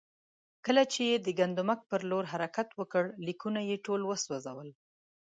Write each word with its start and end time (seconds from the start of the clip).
کله 0.65 0.81
یې 1.09 1.13
د 1.25 1.27
ګندمک 1.39 1.79
پر 1.89 2.01
لور 2.09 2.23
حرکت 2.33 2.69
وکړ، 2.79 3.03
لیکونه 3.25 3.59
یې 3.69 3.75
ټول 3.85 4.01
وسوځول. 4.05 4.69